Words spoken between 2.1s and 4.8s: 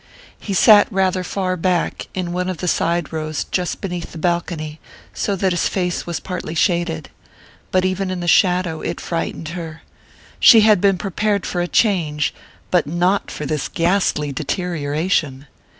in one of the side rows just beneath the balcony,